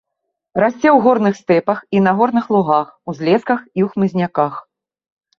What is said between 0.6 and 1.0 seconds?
Расце ў